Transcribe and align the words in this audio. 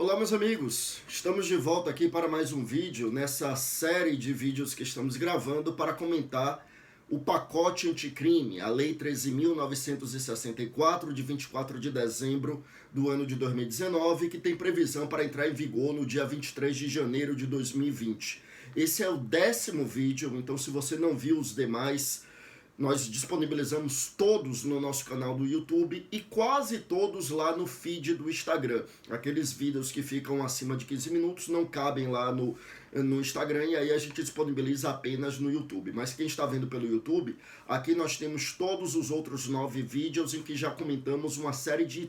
Olá 0.00 0.16
meus 0.16 0.32
amigos, 0.32 1.02
estamos 1.06 1.44
de 1.44 1.56
volta 1.56 1.90
aqui 1.90 2.08
para 2.08 2.26
mais 2.26 2.54
um 2.54 2.64
vídeo 2.64 3.12
nessa 3.12 3.54
série 3.54 4.16
de 4.16 4.32
vídeos 4.32 4.72
que 4.72 4.82
estamos 4.82 5.18
gravando 5.18 5.74
para 5.74 5.92
comentar 5.92 6.66
o 7.06 7.18
pacote 7.18 7.86
anticrime, 7.86 8.62
a 8.62 8.70
Lei 8.70 8.94
13.964 8.94 11.12
de 11.12 11.20
24 11.20 11.78
de 11.78 11.90
dezembro 11.90 12.64
do 12.90 13.10
ano 13.10 13.26
de 13.26 13.34
2019, 13.34 14.30
que 14.30 14.38
tem 14.38 14.56
previsão 14.56 15.06
para 15.06 15.22
entrar 15.22 15.46
em 15.46 15.52
vigor 15.52 15.92
no 15.92 16.06
dia 16.06 16.24
23 16.24 16.74
de 16.74 16.88
janeiro 16.88 17.36
de 17.36 17.46
2020. 17.46 18.42
Esse 18.74 19.02
é 19.02 19.10
o 19.10 19.18
décimo 19.18 19.84
vídeo, 19.84 20.34
então 20.38 20.56
se 20.56 20.70
você 20.70 20.96
não 20.96 21.14
viu 21.14 21.38
os 21.38 21.54
demais, 21.54 22.24
nós 22.80 23.06
disponibilizamos 23.10 24.10
todos 24.16 24.64
no 24.64 24.80
nosso 24.80 25.04
canal 25.04 25.36
do 25.36 25.46
YouTube 25.46 26.06
e 26.10 26.18
quase 26.18 26.78
todos 26.78 27.28
lá 27.28 27.54
no 27.54 27.66
feed 27.66 28.14
do 28.14 28.30
Instagram. 28.30 28.84
Aqueles 29.10 29.52
vídeos 29.52 29.92
que 29.92 30.02
ficam 30.02 30.42
acima 30.42 30.74
de 30.78 30.86
15 30.86 31.12
minutos 31.12 31.48
não 31.48 31.66
cabem 31.66 32.08
lá 32.08 32.32
no, 32.32 32.56
no 32.90 33.20
Instagram 33.20 33.66
e 33.66 33.76
aí 33.76 33.92
a 33.92 33.98
gente 33.98 34.22
disponibiliza 34.22 34.88
apenas 34.88 35.38
no 35.38 35.52
YouTube. 35.52 35.92
Mas 35.92 36.14
quem 36.14 36.26
está 36.26 36.46
vendo 36.46 36.68
pelo 36.68 36.86
YouTube, 36.86 37.36
aqui 37.68 37.94
nós 37.94 38.16
temos 38.16 38.54
todos 38.54 38.94
os 38.94 39.10
outros 39.10 39.46
nove 39.46 39.82
vídeos 39.82 40.32
em 40.32 40.40
que 40.40 40.56
já 40.56 40.70
comentamos 40.70 41.36
uma 41.36 41.52
série 41.52 41.84
de 41.84 42.00